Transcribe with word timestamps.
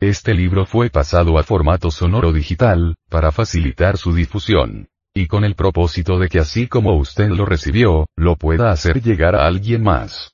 Este 0.00 0.34
libro 0.34 0.66
fue 0.66 0.90
pasado 0.90 1.38
a 1.38 1.42
formato 1.42 1.90
sonoro 1.90 2.30
digital, 2.30 2.96
para 3.08 3.32
facilitar 3.32 3.96
su 3.96 4.12
difusión. 4.12 4.90
Y 5.14 5.26
con 5.26 5.42
el 5.42 5.54
propósito 5.54 6.18
de 6.18 6.28
que 6.28 6.38
así 6.38 6.68
como 6.68 6.98
usted 6.98 7.30
lo 7.30 7.46
recibió, 7.46 8.04
lo 8.14 8.36
pueda 8.36 8.70
hacer 8.70 9.02
llegar 9.02 9.34
a 9.34 9.46
alguien 9.46 9.82
más. 9.82 10.32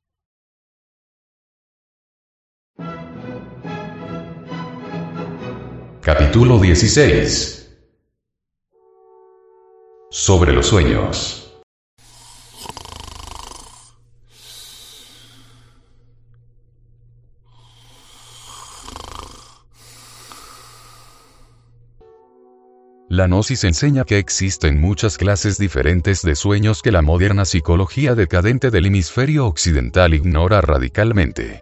Capítulo 6.01 6.59
16 6.59 7.79
Sobre 10.11 10.53
los 10.53 10.67
sueños. 10.67 11.52
La 23.13 23.27
Gnosis 23.27 23.65
enseña 23.65 24.05
que 24.05 24.17
existen 24.17 24.81
muchas 24.81 25.19
clases 25.19 25.59
diferentes 25.59 26.23
de 26.23 26.35
sueños 26.35 26.81
que 26.81 26.91
la 26.91 27.03
moderna 27.03 27.45
psicología 27.45 28.15
decadente 28.15 28.71
del 28.71 28.87
hemisferio 28.87 29.45
occidental 29.45 30.15
ignora 30.15 30.63
radicalmente. 30.63 31.61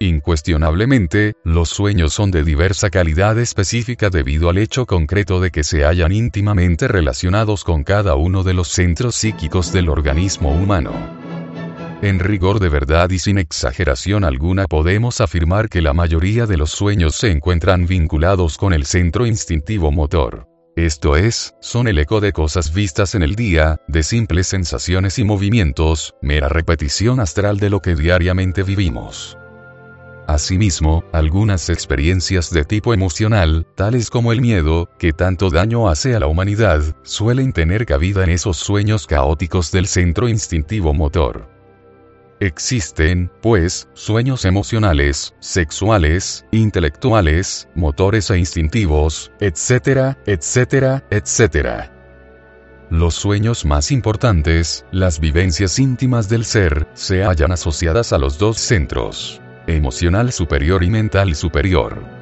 Incuestionablemente, 0.00 1.32
los 1.44 1.70
sueños 1.70 2.12
son 2.12 2.30
de 2.30 2.44
diversa 2.44 2.90
calidad 2.90 3.38
específica 3.38 4.10
debido 4.10 4.50
al 4.50 4.58
hecho 4.58 4.84
concreto 4.84 5.40
de 5.40 5.50
que 5.50 5.64
se 5.64 5.86
hallan 5.86 6.12
íntimamente 6.12 6.88
relacionados 6.88 7.64
con 7.64 7.82
cada 7.82 8.16
uno 8.16 8.42
de 8.42 8.52
los 8.52 8.68
centros 8.68 9.14
psíquicos 9.14 9.72
del 9.72 9.88
organismo 9.88 10.52
humano. 10.52 10.92
En 12.02 12.18
rigor 12.18 12.60
de 12.60 12.68
verdad 12.68 13.08
y 13.08 13.18
sin 13.18 13.38
exageración 13.38 14.24
alguna 14.24 14.66
podemos 14.66 15.22
afirmar 15.22 15.70
que 15.70 15.80
la 15.80 15.94
mayoría 15.94 16.44
de 16.44 16.58
los 16.58 16.70
sueños 16.70 17.14
se 17.14 17.30
encuentran 17.30 17.86
vinculados 17.86 18.58
con 18.58 18.74
el 18.74 18.84
centro 18.84 19.24
instintivo 19.24 19.90
motor. 19.90 20.49
Esto 20.86 21.14
es, 21.14 21.54
son 21.60 21.88
el 21.88 21.98
eco 21.98 22.22
de 22.22 22.32
cosas 22.32 22.72
vistas 22.72 23.14
en 23.14 23.22
el 23.22 23.34
día, 23.34 23.82
de 23.86 24.02
simples 24.02 24.46
sensaciones 24.46 25.18
y 25.18 25.24
movimientos, 25.24 26.14
mera 26.22 26.48
repetición 26.48 27.20
astral 27.20 27.58
de 27.58 27.68
lo 27.68 27.80
que 27.80 27.94
diariamente 27.94 28.62
vivimos. 28.62 29.36
Asimismo, 30.26 31.04
algunas 31.12 31.68
experiencias 31.68 32.48
de 32.48 32.64
tipo 32.64 32.94
emocional, 32.94 33.66
tales 33.74 34.08
como 34.08 34.32
el 34.32 34.40
miedo, 34.40 34.88
que 34.98 35.12
tanto 35.12 35.50
daño 35.50 35.86
hace 35.86 36.14
a 36.14 36.20
la 36.20 36.28
humanidad, 36.28 36.82
suelen 37.02 37.52
tener 37.52 37.84
cabida 37.84 38.24
en 38.24 38.30
esos 38.30 38.56
sueños 38.56 39.06
caóticos 39.06 39.70
del 39.72 39.86
centro 39.86 40.28
instintivo 40.30 40.94
motor. 40.94 41.59
Existen, 42.40 43.30
pues, 43.42 43.86
sueños 43.92 44.46
emocionales, 44.46 45.34
sexuales, 45.40 46.46
intelectuales, 46.52 47.68
motores 47.74 48.30
e 48.30 48.38
instintivos, 48.38 49.30
etcétera, 49.40 50.16
etcétera, 50.24 51.04
etcétera. 51.10 51.92
Los 52.88 53.14
sueños 53.14 53.66
más 53.66 53.92
importantes, 53.92 54.86
las 54.90 55.20
vivencias 55.20 55.78
íntimas 55.78 56.30
del 56.30 56.46
ser, 56.46 56.88
se 56.94 57.24
hallan 57.24 57.52
asociadas 57.52 58.14
a 58.14 58.18
los 58.18 58.38
dos 58.38 58.56
centros, 58.56 59.42
emocional 59.66 60.32
superior 60.32 60.82
y 60.82 60.88
mental 60.88 61.34
superior. 61.34 62.19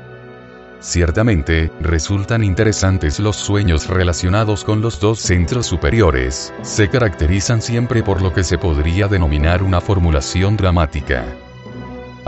Ciertamente, 0.80 1.72
resultan 1.80 2.44
interesantes 2.44 3.18
los 3.18 3.36
sueños 3.36 3.88
relacionados 3.88 4.64
con 4.64 4.80
los 4.80 5.00
dos 5.00 5.18
centros 5.18 5.66
superiores, 5.66 6.52
se 6.62 6.88
caracterizan 6.88 7.60
siempre 7.60 8.02
por 8.02 8.22
lo 8.22 8.32
que 8.32 8.44
se 8.44 8.58
podría 8.58 9.08
denominar 9.08 9.62
una 9.62 9.80
formulación 9.80 10.56
dramática. 10.56 11.24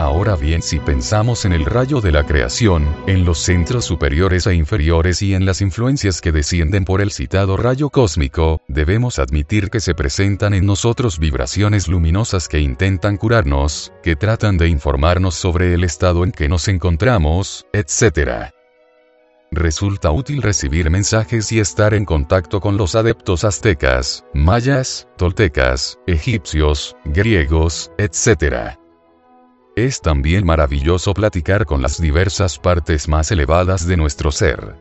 Ahora 0.01 0.35
bien, 0.35 0.63
si 0.63 0.79
pensamos 0.79 1.45
en 1.45 1.53
el 1.53 1.63
rayo 1.63 2.01
de 2.01 2.11
la 2.11 2.25
creación, 2.25 2.87
en 3.05 3.23
los 3.23 3.37
centros 3.37 3.85
superiores 3.85 4.47
e 4.47 4.55
inferiores 4.55 5.21
y 5.21 5.35
en 5.35 5.45
las 5.45 5.61
influencias 5.61 6.21
que 6.21 6.31
descienden 6.31 6.85
por 6.85 7.01
el 7.01 7.11
citado 7.11 7.55
rayo 7.55 7.91
cósmico, 7.91 8.61
debemos 8.67 9.19
admitir 9.19 9.69
que 9.69 9.79
se 9.79 9.93
presentan 9.93 10.55
en 10.55 10.65
nosotros 10.65 11.19
vibraciones 11.19 11.87
luminosas 11.87 12.47
que 12.47 12.59
intentan 12.59 13.15
curarnos, 13.15 13.93
que 14.01 14.15
tratan 14.15 14.57
de 14.57 14.69
informarnos 14.69 15.35
sobre 15.35 15.75
el 15.75 15.83
estado 15.83 16.23
en 16.23 16.31
que 16.31 16.49
nos 16.49 16.67
encontramos, 16.67 17.67
etc. 17.71 18.49
Resulta 19.51 20.09
útil 20.09 20.41
recibir 20.41 20.89
mensajes 20.89 21.51
y 21.51 21.59
estar 21.59 21.93
en 21.93 22.05
contacto 22.05 22.59
con 22.59 22.75
los 22.75 22.95
adeptos 22.95 23.43
aztecas, 23.43 24.25
mayas, 24.33 25.07
toltecas, 25.15 25.99
egipcios, 26.07 26.95
griegos, 27.05 27.91
etc. 27.99 28.80
Es 29.81 29.99
también 29.99 30.45
maravilloso 30.45 31.11
platicar 31.15 31.65
con 31.65 31.81
las 31.81 31.99
diversas 31.99 32.59
partes 32.59 33.07
más 33.07 33.31
elevadas 33.31 33.87
de 33.87 33.97
nuestro 33.97 34.31
ser. 34.31 34.75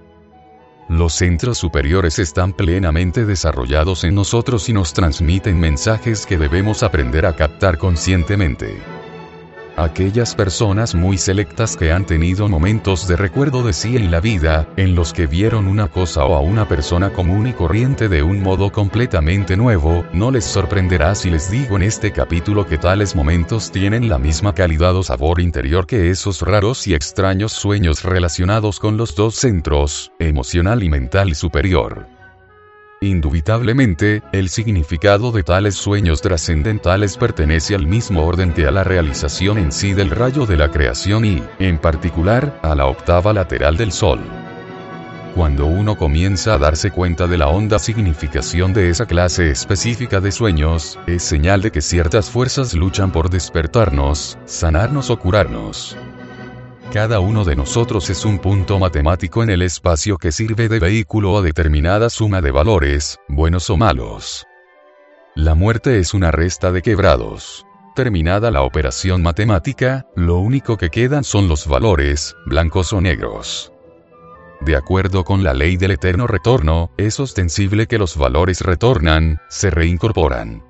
Los 0.91 1.15
centros 1.15 1.57
superiores 1.57 2.19
están 2.19 2.53
plenamente 2.53 3.25
desarrollados 3.25 4.05
en 4.05 4.15
nosotros 4.15 4.69
y 4.69 4.75
nos 4.75 4.93
transmiten 4.93 5.59
mensajes 5.59 6.27
que 6.27 6.37
debemos 6.37 6.83
aprender 6.83 7.25
a 7.25 7.35
captar 7.35 7.79
conscientemente 7.79 9.00
aquellas 9.85 10.35
personas 10.35 10.95
muy 10.95 11.19
selectas 11.19 11.77
que 11.77 11.93
han 11.93 12.07
tenido 12.07 12.49
momentos 12.49 13.09
de 13.09 13.17
recuerdo 13.17 13.63
de 13.63 13.73
sí 13.73 13.97
en 13.97 14.11
la 14.11 14.21
vida, 14.21 14.69
en 14.77 14.95
los 14.95 15.13
que 15.13 15.27
vieron 15.27 15.67
una 15.67 15.89
cosa 15.89 16.25
o 16.25 16.35
a 16.35 16.41
una 16.41 16.69
persona 16.69 17.13
común 17.13 17.47
y 17.47 17.53
corriente 17.53 18.09
de 18.09 18.23
un 18.23 18.43
modo 18.43 18.71
completamente 18.71 19.57
nuevo, 19.57 20.05
no 20.13 20.31
les 20.31 20.45
sorprenderá 20.45 21.15
si 21.15 21.31
les 21.31 21.51
digo 21.51 21.77
en 21.77 21.83
este 21.83 22.13
capítulo 22.13 22.67
que 22.67 22.79
tales 22.79 23.15
momentos 23.15 23.71
tienen 23.71 24.09
la 24.09 24.19
misma 24.19 24.55
calidad 24.55 24.95
o 24.97 25.03
sabor 25.03 25.41
interior 25.41 25.87
que 25.87 26.11
esos 26.11 26.43
raros 26.43 26.87
y 26.87 26.95
extraños 26.95 27.53
sueños 27.53 28.05
relacionados 28.05 28.81
con 28.81 28.97
los 28.97 29.15
dos 29.15 29.35
centros, 29.35 30.13
emocional 30.19 30.83
y 30.83 30.89
mental 30.89 31.35
superior. 31.35 32.20
Indubitablemente, 33.03 34.23
el 34.31 34.51
significado 34.51 35.33
de 35.33 35.43
tales 35.43 35.75
sueños 35.75 36.21
trascendentales 36.21 37.17
pertenece 37.17 37.75
al 37.75 37.87
mismo 37.87 38.27
orden 38.27 38.53
que 38.53 38.67
a 38.67 38.71
la 38.71 38.85
realización 38.85 39.57
en 39.57 39.73
sí 39.73 39.95
del 39.95 40.11
rayo 40.11 40.45
de 40.45 40.59
la 40.59 40.71
creación 40.71 41.25
y, 41.25 41.43
en 41.59 41.79
particular, 41.79 42.61
a 42.63 42.75
la 42.75 42.85
octava 42.85 43.33
lateral 43.33 43.79
del 43.79 43.91
Sol. 43.91 44.21
Cuando 45.35 45.65
uno 45.65 45.97
comienza 45.97 46.53
a 46.53 46.59
darse 46.59 46.91
cuenta 46.91 47.27
de 47.27 47.39
la 47.39 47.49
honda 47.49 47.79
significación 47.79 48.75
de 48.75 48.91
esa 48.91 49.07
clase 49.07 49.51
específica 49.51 50.21
de 50.21 50.31
sueños, 50.31 50.99
es 51.07 51.23
señal 51.23 51.63
de 51.63 51.73
que 51.73 51.81
ciertas 51.81 52.29
fuerzas 52.29 52.75
luchan 52.75 53.13
por 53.13 53.31
despertarnos, 53.31 54.37
sanarnos 54.45 55.09
o 55.09 55.19
curarnos. 55.19 55.97
Cada 56.93 57.21
uno 57.21 57.45
de 57.45 57.55
nosotros 57.55 58.11
es 58.11 58.25
un 58.25 58.41
punto 58.41 58.81
matemático 58.81 59.45
en 59.45 59.51
el 59.51 59.63
espacio 59.63 60.19
que 60.19 60.33
sirve 60.33 60.69
de 60.69 60.81
vehículo 60.81 61.39
a 61.39 61.43
determinada 61.43 62.11
suma 62.11 62.41
de 62.41 62.51
valores, 62.51 63.21
buenos 63.29 63.71
o 63.71 63.77
malos. 63.77 64.45
La 65.37 65.55
muerte 65.55 66.01
es 66.01 66.15
una 66.15 66.33
resta 66.33 66.73
de 66.73 66.83
quebrados. 66.83 67.65
Terminada 67.95 68.51
la 68.51 68.63
operación 68.63 69.23
matemática, 69.23 70.09
lo 70.17 70.39
único 70.39 70.77
que 70.77 70.91
quedan 70.91 71.23
son 71.23 71.47
los 71.47 71.69
valores, 71.69 72.35
blancos 72.47 72.93
o 72.93 73.01
negros. 73.01 73.73
De 74.61 74.75
acuerdo 74.75 75.23
con 75.23 75.45
la 75.45 75.55
ley 75.55 75.77
del 75.77 75.93
eterno 75.93 76.27
retorno, 76.27 76.91
es 76.97 77.21
ostensible 77.21 77.87
que 77.87 77.99
los 77.99 78.17
valores 78.17 78.63
retornan, 78.63 79.39
se 79.49 79.71
reincorporan. 79.71 80.70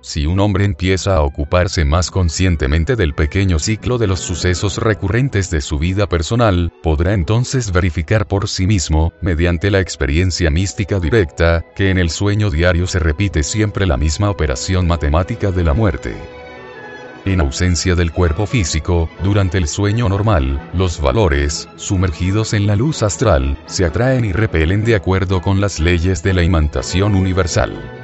Si 0.00 0.26
un 0.26 0.38
hombre 0.38 0.64
empieza 0.64 1.16
a 1.16 1.22
ocuparse 1.22 1.84
más 1.84 2.10
conscientemente 2.10 2.94
del 2.94 3.14
pequeño 3.14 3.58
ciclo 3.58 3.98
de 3.98 4.06
los 4.06 4.20
sucesos 4.20 4.78
recurrentes 4.78 5.50
de 5.50 5.60
su 5.60 5.78
vida 5.78 6.08
personal, 6.08 6.72
podrá 6.82 7.14
entonces 7.14 7.72
verificar 7.72 8.28
por 8.28 8.48
sí 8.48 8.66
mismo, 8.66 9.12
mediante 9.20 9.72
la 9.72 9.80
experiencia 9.80 10.50
mística 10.50 11.00
directa, 11.00 11.64
que 11.74 11.90
en 11.90 11.98
el 11.98 12.10
sueño 12.10 12.48
diario 12.50 12.86
se 12.86 13.00
repite 13.00 13.42
siempre 13.42 13.86
la 13.86 13.96
misma 13.96 14.30
operación 14.30 14.86
matemática 14.86 15.50
de 15.50 15.64
la 15.64 15.74
muerte. 15.74 16.14
En 17.24 17.40
ausencia 17.40 17.96
del 17.96 18.12
cuerpo 18.12 18.46
físico, 18.46 19.10
durante 19.24 19.58
el 19.58 19.66
sueño 19.66 20.08
normal, 20.08 20.70
los 20.74 21.00
valores, 21.00 21.68
sumergidos 21.74 22.54
en 22.54 22.68
la 22.68 22.76
luz 22.76 23.02
astral, 23.02 23.58
se 23.66 23.84
atraen 23.84 24.24
y 24.24 24.32
repelen 24.32 24.84
de 24.84 24.94
acuerdo 24.94 25.42
con 25.42 25.60
las 25.60 25.80
leyes 25.80 26.22
de 26.22 26.34
la 26.34 26.44
imantación 26.44 27.16
universal. 27.16 27.97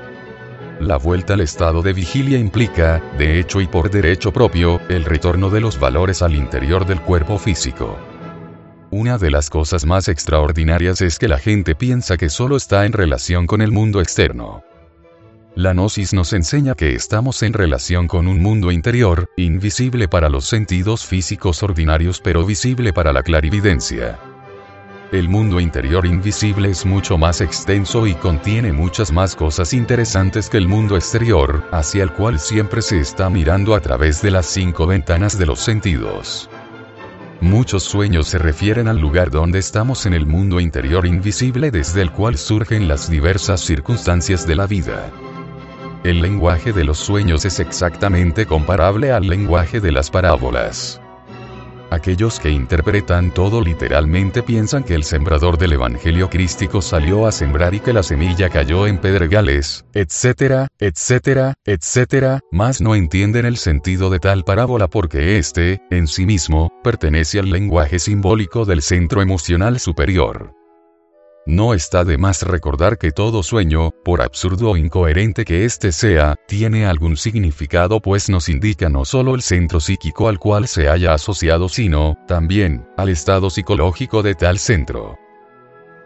La 0.80 0.96
vuelta 0.96 1.34
al 1.34 1.40
estado 1.40 1.82
de 1.82 1.92
vigilia 1.92 2.36
implica, 2.36 3.00
de 3.16 3.38
hecho 3.38 3.60
y 3.60 3.66
por 3.66 3.90
derecho 3.90 4.32
propio, 4.32 4.80
el 4.88 5.04
retorno 5.04 5.48
de 5.48 5.60
los 5.60 5.78
valores 5.78 6.20
al 6.20 6.34
interior 6.34 6.84
del 6.84 7.00
cuerpo 7.00 7.38
físico. 7.38 7.96
Una 8.90 9.16
de 9.16 9.30
las 9.30 9.50
cosas 9.50 9.86
más 9.86 10.08
extraordinarias 10.08 11.00
es 11.00 11.18
que 11.18 11.28
la 11.28 11.38
gente 11.38 11.74
piensa 11.74 12.16
que 12.16 12.28
solo 12.28 12.56
está 12.56 12.86
en 12.86 12.92
relación 12.92 13.46
con 13.46 13.62
el 13.62 13.70
mundo 13.70 14.00
externo. 14.00 14.62
La 15.54 15.72
gnosis 15.72 16.12
nos 16.12 16.32
enseña 16.32 16.74
que 16.74 16.94
estamos 16.94 17.44
en 17.44 17.52
relación 17.52 18.08
con 18.08 18.26
un 18.26 18.42
mundo 18.42 18.72
interior, 18.72 19.30
invisible 19.36 20.08
para 20.08 20.28
los 20.28 20.44
sentidos 20.44 21.06
físicos 21.06 21.62
ordinarios 21.62 22.20
pero 22.20 22.44
visible 22.44 22.92
para 22.92 23.12
la 23.12 23.22
clarividencia. 23.22 24.18
El 25.14 25.28
mundo 25.28 25.60
interior 25.60 26.06
invisible 26.06 26.70
es 26.70 26.84
mucho 26.84 27.16
más 27.16 27.40
extenso 27.40 28.04
y 28.08 28.14
contiene 28.14 28.72
muchas 28.72 29.12
más 29.12 29.36
cosas 29.36 29.72
interesantes 29.72 30.50
que 30.50 30.56
el 30.56 30.66
mundo 30.66 30.96
exterior, 30.96 31.62
hacia 31.70 32.02
el 32.02 32.10
cual 32.10 32.40
siempre 32.40 32.82
se 32.82 32.98
está 32.98 33.30
mirando 33.30 33.76
a 33.76 33.80
través 33.80 34.22
de 34.22 34.32
las 34.32 34.46
cinco 34.46 34.88
ventanas 34.88 35.38
de 35.38 35.46
los 35.46 35.60
sentidos. 35.60 36.50
Muchos 37.40 37.84
sueños 37.84 38.26
se 38.26 38.38
refieren 38.38 38.88
al 38.88 38.98
lugar 38.98 39.30
donde 39.30 39.60
estamos 39.60 40.04
en 40.04 40.14
el 40.14 40.26
mundo 40.26 40.58
interior 40.58 41.06
invisible 41.06 41.70
desde 41.70 42.02
el 42.02 42.10
cual 42.10 42.36
surgen 42.36 42.88
las 42.88 43.08
diversas 43.08 43.60
circunstancias 43.60 44.48
de 44.48 44.56
la 44.56 44.66
vida. 44.66 45.12
El 46.02 46.22
lenguaje 46.22 46.72
de 46.72 46.82
los 46.82 46.98
sueños 46.98 47.44
es 47.44 47.60
exactamente 47.60 48.46
comparable 48.46 49.12
al 49.12 49.28
lenguaje 49.28 49.80
de 49.80 49.92
las 49.92 50.10
parábolas. 50.10 51.00
Aquellos 51.94 52.40
que 52.40 52.50
interpretan 52.50 53.32
todo 53.32 53.60
literalmente 53.60 54.42
piensan 54.42 54.82
que 54.82 54.96
el 54.96 55.04
sembrador 55.04 55.58
del 55.58 55.74
Evangelio 55.74 56.28
crístico 56.28 56.82
salió 56.82 57.24
a 57.24 57.30
sembrar 57.30 57.72
y 57.72 57.78
que 57.78 57.92
la 57.92 58.02
semilla 58.02 58.50
cayó 58.50 58.88
en 58.88 58.98
pedregales, 58.98 59.84
etcétera, 59.94 60.66
etcétera, 60.80 61.54
etcétera, 61.64 62.40
mas 62.50 62.80
no 62.80 62.96
entienden 62.96 63.46
el 63.46 63.58
sentido 63.58 64.10
de 64.10 64.18
tal 64.18 64.42
parábola 64.42 64.88
porque 64.88 65.38
éste, 65.38 65.82
en 65.90 66.08
sí 66.08 66.26
mismo, 66.26 66.72
pertenece 66.82 67.38
al 67.38 67.50
lenguaje 67.50 68.00
simbólico 68.00 68.64
del 68.64 68.82
centro 68.82 69.22
emocional 69.22 69.78
superior. 69.78 70.63
No 71.46 71.74
está 71.74 72.04
de 72.04 72.16
más 72.16 72.40
recordar 72.40 72.96
que 72.96 73.12
todo 73.12 73.42
sueño, 73.42 73.90
por 74.02 74.22
absurdo 74.22 74.70
o 74.70 74.76
incoherente 74.78 75.44
que 75.44 75.66
éste 75.66 75.92
sea, 75.92 76.36
tiene 76.48 76.86
algún 76.86 77.18
significado 77.18 78.00
pues 78.00 78.30
nos 78.30 78.48
indica 78.48 78.88
no 78.88 79.04
solo 79.04 79.34
el 79.34 79.42
centro 79.42 79.78
psíquico 79.78 80.28
al 80.28 80.38
cual 80.38 80.66
se 80.68 80.88
haya 80.88 81.12
asociado 81.12 81.68
sino, 81.68 82.16
también, 82.26 82.88
al 82.96 83.10
estado 83.10 83.50
psicológico 83.50 84.22
de 84.22 84.34
tal 84.34 84.58
centro. 84.58 85.18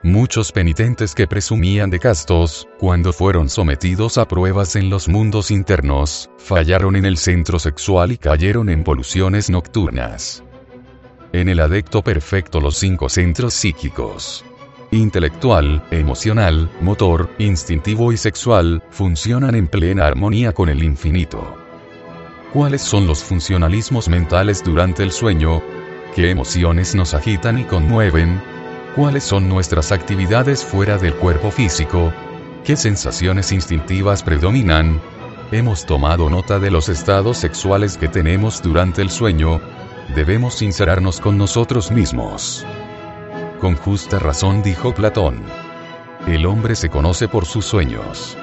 Muchos 0.02 0.50
penitentes 0.50 1.14
que 1.14 1.28
presumían 1.28 1.90
de 1.90 2.00
castos, 2.00 2.66
cuando 2.80 3.12
fueron 3.12 3.48
sometidos 3.48 4.18
a 4.18 4.26
pruebas 4.26 4.74
en 4.74 4.90
los 4.90 5.08
mundos 5.08 5.52
internos, 5.52 6.30
fallaron 6.38 6.96
en 6.96 7.06
el 7.06 7.16
centro 7.16 7.60
sexual 7.60 8.10
y 8.10 8.18
cayeron 8.18 8.68
en 8.70 8.82
poluciones 8.82 9.50
nocturnas. 9.50 10.42
En 11.32 11.48
el 11.48 11.60
adecto 11.60 12.02
perfecto 12.02 12.60
los 12.60 12.76
cinco 12.76 13.08
centros 13.08 13.54
psíquicos 13.54 14.44
intelectual, 14.90 15.84
emocional, 15.90 16.70
motor, 16.80 17.30
instintivo 17.38 18.12
y 18.12 18.16
sexual, 18.16 18.82
funcionan 18.90 19.54
en 19.54 19.66
plena 19.66 20.06
armonía 20.06 20.52
con 20.52 20.68
el 20.68 20.82
infinito. 20.82 21.56
¿Cuáles 22.52 22.80
son 22.80 23.06
los 23.06 23.22
funcionalismos 23.22 24.08
mentales 24.08 24.64
durante 24.64 25.02
el 25.02 25.12
sueño? 25.12 25.62
¿Qué 26.14 26.30
emociones 26.30 26.94
nos 26.94 27.12
agitan 27.12 27.58
y 27.58 27.64
conmueven? 27.64 28.40
¿Cuáles 28.96 29.24
son 29.24 29.48
nuestras 29.48 29.92
actividades 29.92 30.64
fuera 30.64 30.96
del 30.96 31.14
cuerpo 31.14 31.50
físico? 31.50 32.12
¿Qué 32.64 32.74
sensaciones 32.76 33.52
instintivas 33.52 34.22
predominan? 34.22 35.00
Hemos 35.52 35.86
tomado 35.86 36.28
nota 36.28 36.58
de 36.58 36.70
los 36.70 36.88
estados 36.88 37.36
sexuales 37.36 37.96
que 37.96 38.08
tenemos 38.08 38.62
durante 38.62 39.02
el 39.02 39.10
sueño. 39.10 39.60
Debemos 40.14 40.54
sincerarnos 40.54 41.20
con 41.20 41.36
nosotros 41.36 41.90
mismos. 41.90 42.66
Con 43.60 43.74
justa 43.76 44.18
razón 44.20 44.62
dijo 44.62 44.94
Platón. 44.94 45.42
El 46.26 46.46
hombre 46.46 46.76
se 46.76 46.88
conoce 46.88 47.26
por 47.26 47.44
sus 47.44 47.64
sueños. 47.64 48.36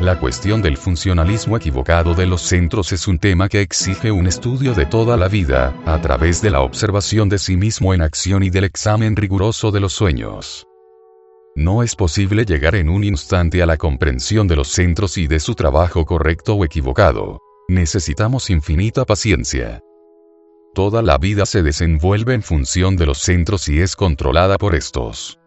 La 0.00 0.20
cuestión 0.20 0.62
del 0.62 0.76
funcionalismo 0.76 1.56
equivocado 1.56 2.14
de 2.14 2.26
los 2.26 2.42
centros 2.42 2.92
es 2.92 3.08
un 3.08 3.18
tema 3.18 3.48
que 3.48 3.62
exige 3.62 4.12
un 4.12 4.26
estudio 4.26 4.74
de 4.74 4.86
toda 4.86 5.16
la 5.16 5.28
vida, 5.28 5.74
a 5.86 6.00
través 6.00 6.42
de 6.42 6.50
la 6.50 6.60
observación 6.60 7.28
de 7.28 7.38
sí 7.38 7.56
mismo 7.56 7.94
en 7.94 8.02
acción 8.02 8.42
y 8.42 8.50
del 8.50 8.64
examen 8.64 9.16
riguroso 9.16 9.70
de 9.70 9.80
los 9.80 9.94
sueños. 9.94 10.66
No 11.56 11.82
es 11.82 11.96
posible 11.96 12.44
llegar 12.44 12.76
en 12.76 12.90
un 12.90 13.02
instante 13.02 13.62
a 13.62 13.66
la 13.66 13.76
comprensión 13.76 14.46
de 14.46 14.56
los 14.56 14.68
centros 14.68 15.18
y 15.18 15.26
de 15.26 15.40
su 15.40 15.54
trabajo 15.54 16.04
correcto 16.04 16.54
o 16.54 16.64
equivocado. 16.64 17.40
Necesitamos 17.68 18.50
infinita 18.50 19.04
paciencia. 19.04 19.82
Toda 20.74 21.02
la 21.02 21.18
vida 21.18 21.46
se 21.46 21.62
desenvuelve 21.62 22.34
en 22.34 22.42
función 22.42 22.96
de 22.96 23.06
los 23.06 23.18
centros 23.18 23.68
y 23.68 23.80
es 23.80 23.96
controlada 23.96 24.58
por 24.58 24.74
estos. 24.74 25.38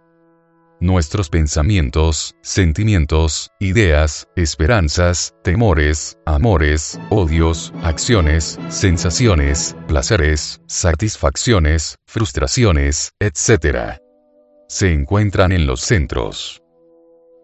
Nuestros 0.82 1.30
pensamientos, 1.30 2.36
sentimientos, 2.42 3.52
ideas, 3.60 4.28
esperanzas, 4.36 5.36
temores, 5.44 6.18
amores, 6.26 7.00
odios, 7.12 7.72
acciones, 7.84 8.60
sensaciones, 8.70 9.76
placeres, 9.88 10.60
satisfacciones, 10.66 11.98
frustraciones, 12.08 13.14
etc. 13.20 14.00
Se 14.68 14.92
encuentran 14.92 15.52
en 15.52 15.68
los 15.68 15.82
centros. 15.82 16.64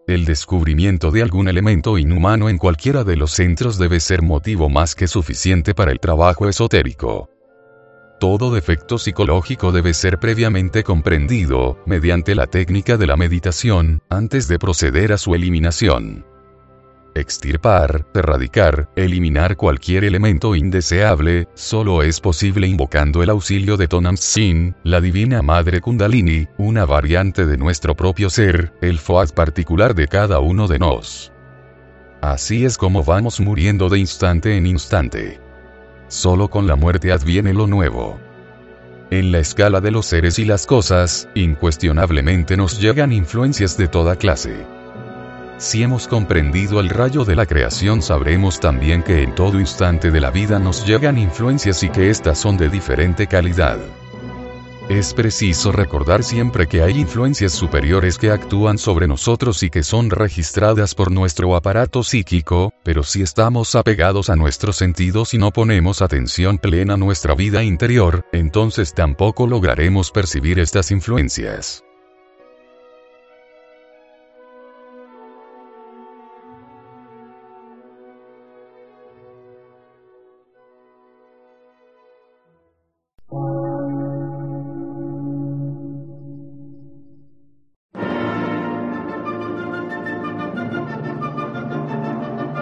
El 0.08 0.24
descubrimiento 0.24 1.10
de 1.10 1.22
algún 1.22 1.48
elemento 1.48 1.96
inhumano 1.96 2.48
en 2.48 2.58
cualquiera 2.58 3.04
de 3.04 3.14
los 3.14 3.30
centros 3.30 3.78
debe 3.78 4.00
ser 4.00 4.22
motivo 4.22 4.68
más 4.68 4.94
que 4.94 5.06
suficiente 5.06 5.74
para 5.74 5.92
el 5.92 6.00
trabajo 6.00 6.48
esotérico. 6.48 7.30
Todo 8.20 8.52
defecto 8.52 8.98
psicológico 8.98 9.70
debe 9.70 9.94
ser 9.94 10.18
previamente 10.18 10.82
comprendido, 10.82 11.78
mediante 11.86 12.34
la 12.34 12.48
técnica 12.48 12.96
de 12.96 13.06
la 13.06 13.16
meditación, 13.16 14.02
antes 14.08 14.48
de 14.48 14.58
proceder 14.58 15.12
a 15.12 15.18
su 15.18 15.36
eliminación. 15.36 16.24
Extirpar, 17.14 18.06
erradicar, 18.14 18.90
eliminar 18.96 19.56
cualquier 19.56 20.04
elemento 20.04 20.56
indeseable, 20.56 21.48
solo 21.54 22.02
es 22.02 22.20
posible 22.20 22.66
invocando 22.66 23.22
el 23.22 23.30
auxilio 23.30 23.76
de 23.76 23.86
Tonam 23.86 24.16
Sin, 24.16 24.74
la 24.82 25.00
divina 25.00 25.40
madre 25.40 25.80
Kundalini, 25.80 26.48
una 26.58 26.84
variante 26.86 27.46
de 27.46 27.56
nuestro 27.56 27.94
propio 27.94 28.30
ser, 28.30 28.72
el 28.80 28.98
Foad 28.98 29.30
particular 29.30 29.94
de 29.94 30.08
cada 30.08 30.40
uno 30.40 30.66
de 30.66 30.80
nos. 30.80 31.32
Así 32.20 32.64
es 32.64 32.76
como 32.76 33.04
vamos 33.04 33.38
muriendo 33.38 33.88
de 33.88 34.00
instante 34.00 34.56
en 34.56 34.66
instante. 34.66 35.47
Solo 36.08 36.48
con 36.48 36.66
la 36.66 36.74
muerte 36.74 37.12
adviene 37.12 37.52
lo 37.52 37.66
nuevo. 37.66 38.18
En 39.10 39.30
la 39.30 39.38
escala 39.38 39.80
de 39.80 39.90
los 39.90 40.06
seres 40.06 40.38
y 40.38 40.44
las 40.44 40.66
cosas, 40.66 41.28
incuestionablemente 41.34 42.56
nos 42.56 42.80
llegan 42.80 43.12
influencias 43.12 43.76
de 43.76 43.88
toda 43.88 44.16
clase. 44.16 44.66
Si 45.58 45.82
hemos 45.82 46.06
comprendido 46.08 46.80
el 46.80 46.88
rayo 46.88 47.24
de 47.24 47.34
la 47.34 47.44
creación 47.44 48.00
sabremos 48.00 48.60
también 48.60 49.02
que 49.02 49.22
en 49.22 49.34
todo 49.34 49.58
instante 49.58 50.10
de 50.10 50.20
la 50.20 50.30
vida 50.30 50.58
nos 50.58 50.86
llegan 50.86 51.18
influencias 51.18 51.82
y 51.82 51.88
que 51.88 52.10
éstas 52.10 52.38
son 52.38 52.56
de 52.56 52.68
diferente 52.68 53.26
calidad. 53.26 53.78
Es 54.88 55.12
preciso 55.12 55.70
recordar 55.70 56.24
siempre 56.24 56.66
que 56.66 56.82
hay 56.82 56.98
influencias 56.98 57.52
superiores 57.52 58.16
que 58.16 58.30
actúan 58.30 58.78
sobre 58.78 59.06
nosotros 59.06 59.62
y 59.62 59.68
que 59.68 59.82
son 59.82 60.08
registradas 60.08 60.94
por 60.94 61.12
nuestro 61.12 61.54
aparato 61.56 62.02
psíquico, 62.02 62.72
pero 62.84 63.02
si 63.02 63.20
estamos 63.20 63.74
apegados 63.74 64.30
a 64.30 64.36
nuestros 64.36 64.76
sentidos 64.76 65.34
y 65.34 65.38
no 65.38 65.50
ponemos 65.50 66.00
atención 66.00 66.56
plena 66.56 66.94
a 66.94 66.96
nuestra 66.96 67.34
vida 67.34 67.62
interior, 67.62 68.24
entonces 68.32 68.94
tampoco 68.94 69.46
lograremos 69.46 70.10
percibir 70.10 70.58
estas 70.58 70.90
influencias. 70.90 71.84